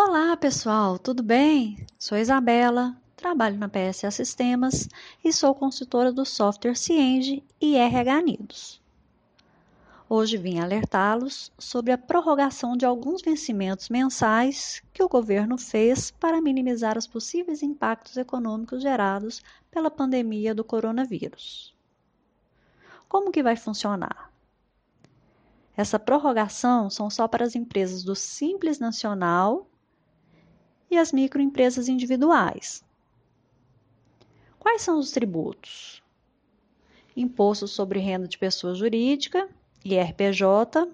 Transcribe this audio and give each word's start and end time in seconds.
Olá, 0.00 0.36
pessoal, 0.36 0.96
tudo 0.96 1.24
bem? 1.24 1.84
Sou 1.98 2.16
Isabela, 2.16 2.96
trabalho 3.16 3.58
na 3.58 3.68
PSA 3.68 4.12
Sistemas 4.12 4.88
e 5.24 5.32
sou 5.32 5.52
consultora 5.52 6.12
do 6.12 6.24
software 6.24 6.76
Cienge 6.76 7.42
e 7.60 7.74
RH 7.74 8.22
Nidos. 8.22 8.80
Hoje 10.08 10.36
vim 10.36 10.60
alertá-los 10.60 11.50
sobre 11.58 11.90
a 11.90 11.98
prorrogação 11.98 12.76
de 12.76 12.86
alguns 12.86 13.22
vencimentos 13.22 13.88
mensais 13.88 14.80
que 14.92 15.02
o 15.02 15.08
governo 15.08 15.58
fez 15.58 16.12
para 16.12 16.40
minimizar 16.40 16.96
os 16.96 17.08
possíveis 17.08 17.60
impactos 17.60 18.16
econômicos 18.16 18.80
gerados 18.80 19.42
pela 19.68 19.90
pandemia 19.90 20.54
do 20.54 20.62
coronavírus. 20.62 21.74
Como 23.08 23.32
que 23.32 23.42
vai 23.42 23.56
funcionar? 23.56 24.32
Essa 25.76 25.98
prorrogação 25.98 26.88
são 26.88 27.10
só 27.10 27.26
para 27.26 27.44
as 27.44 27.56
empresas 27.56 28.04
do 28.04 28.14
Simples 28.14 28.78
Nacional 28.78 29.67
e 30.90 30.96
as 30.96 31.12
microempresas 31.12 31.88
individuais. 31.88 32.84
Quais 34.58 34.82
são 34.82 34.98
os 34.98 35.10
tributos? 35.10 36.02
Imposto 37.16 37.66
sobre 37.66 37.98
renda 37.98 38.28
de 38.28 38.38
pessoa 38.38 38.74
jurídica 38.74 39.48
IRPJ, 39.84 40.88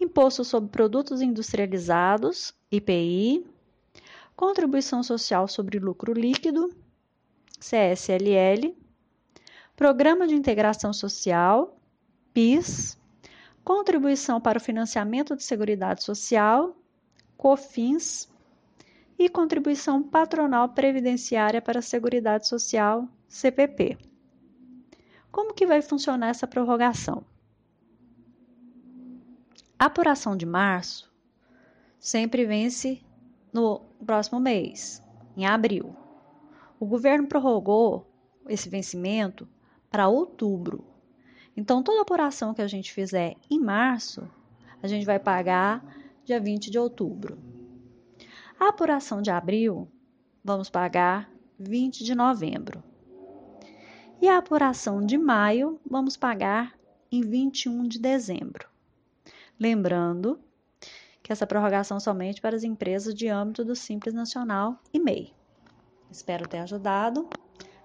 Imposto 0.00 0.44
sobre 0.44 0.70
Produtos 0.70 1.22
Industrializados, 1.22 2.54
IPI, 2.70 3.46
Contribuição 4.34 5.02
Social 5.02 5.46
sobre 5.46 5.78
Lucro 5.78 6.12
Líquido, 6.12 6.74
CSLL, 7.58 8.76
Programa 9.76 10.26
de 10.26 10.34
Integração 10.34 10.92
Social, 10.92 11.78
PIS, 12.32 12.98
Contribuição 13.62 14.40
para 14.40 14.58
o 14.58 14.60
Financiamento 14.60 15.36
de 15.36 15.44
Seguridade 15.44 16.02
Social, 16.02 16.76
COFINS 17.36 18.28
e 19.18 19.28
Contribuição 19.28 20.02
Patronal 20.02 20.68
Previdenciária 20.70 21.62
para 21.62 21.78
a 21.78 21.82
Seguridade 21.82 22.48
Social, 22.48 23.08
CPP. 23.28 23.96
Como 25.30 25.54
que 25.54 25.66
vai 25.66 25.82
funcionar 25.82 26.28
essa 26.28 26.46
prorrogação? 26.46 27.24
A 29.78 29.86
apuração 29.86 30.36
de 30.36 30.46
março 30.46 31.12
sempre 31.98 32.44
vence 32.44 33.02
no 33.52 33.80
próximo 34.04 34.38
mês, 34.40 35.02
em 35.36 35.46
abril. 35.46 35.94
O 36.78 36.86
governo 36.86 37.26
prorrogou 37.26 38.06
esse 38.48 38.68
vencimento 38.68 39.48
para 39.90 40.08
outubro. 40.08 40.84
Então, 41.56 41.82
toda 41.82 42.02
apuração 42.02 42.52
que 42.52 42.62
a 42.62 42.66
gente 42.66 42.92
fizer 42.92 43.36
em 43.50 43.60
março, 43.60 44.28
a 44.82 44.86
gente 44.86 45.06
vai 45.06 45.18
pagar 45.18 45.84
dia 46.24 46.40
20 46.40 46.70
de 46.70 46.78
outubro. 46.78 47.38
A 48.58 48.68
apuração 48.68 49.20
de 49.20 49.30
abril, 49.30 49.88
vamos 50.42 50.70
pagar 50.70 51.30
20 51.58 52.04
de 52.04 52.14
novembro. 52.14 52.82
E 54.20 54.28
a 54.28 54.38
apuração 54.38 55.04
de 55.04 55.18
maio, 55.18 55.80
vamos 55.88 56.16
pagar 56.16 56.74
em 57.10 57.20
21 57.20 57.86
de 57.86 57.98
dezembro. 57.98 58.68
Lembrando 59.58 60.40
que 61.22 61.32
essa 61.32 61.46
prorrogação 61.46 61.98
somente 61.98 62.40
para 62.40 62.56
as 62.56 62.64
empresas 62.64 63.14
de 63.14 63.28
âmbito 63.28 63.64
do 63.64 63.74
Simples 63.74 64.14
Nacional 64.14 64.78
e 64.92 65.00
MEI. 65.00 65.32
Espero 66.10 66.48
ter 66.48 66.58
ajudado. 66.58 67.28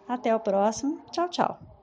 Até 0.08 0.36
o 0.36 0.40
próximo. 0.40 1.02
Tchau, 1.12 1.30
tchau. 1.30 1.79